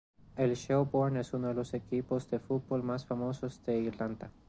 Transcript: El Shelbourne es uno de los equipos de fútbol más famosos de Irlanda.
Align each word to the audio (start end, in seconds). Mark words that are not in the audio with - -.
El 0.35 0.55
Shelbourne 0.55 1.19
es 1.19 1.31
uno 1.31 1.49
de 1.49 1.53
los 1.53 1.75
equipos 1.75 2.27
de 2.31 2.39
fútbol 2.39 2.81
más 2.81 3.05
famosos 3.05 3.63
de 3.67 3.77
Irlanda. 3.81 4.31